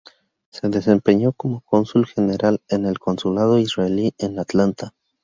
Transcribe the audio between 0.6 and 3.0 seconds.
desempeñó como Cónsul General en el